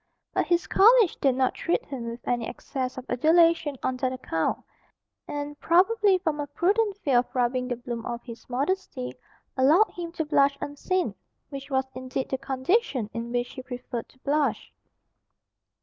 [0.33, 4.65] But his college did not treat him with any excess of adulation on that account,
[5.27, 9.13] and, probably from a prudent fear of rubbing the bloom off his modesty,
[9.55, 11.13] allowed him to blush unseen
[11.49, 14.73] which was indeed the condition in which he preferred to blush.